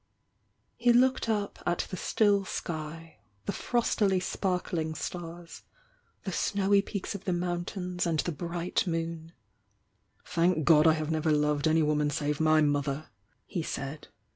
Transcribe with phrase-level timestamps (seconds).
[0.77, 5.61] He looked up at the still sky,— the frostily spar kling stars,—
[6.23, 9.33] the snowy peaks of the mountams and the bright moon.
[10.25, 13.09] "Thank God I have never loved any woman save my mother!"
[13.45, 14.07] he said.